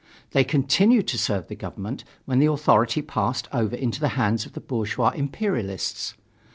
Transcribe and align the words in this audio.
They 0.31 0.43
continued 0.43 1.07
to 1.09 1.17
serve 1.19 1.47
the 1.47 1.55
government 1.55 2.03
when 2.25 2.39
the 2.39 2.47
authority 2.51 3.03
passed 3.03 3.47
over 3.53 3.75
into 3.75 3.99
the 3.99 4.07
hands 4.17 4.47
of 4.47 4.53
the 4.53 4.59
bourgeois 4.59 5.09
imperialists. 5.11 6.15